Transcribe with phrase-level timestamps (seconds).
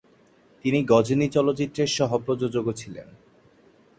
[0.65, 3.07] তিনি গজনী চলচ্চিত্রের সহ-প্রযোজকও ছিলেন।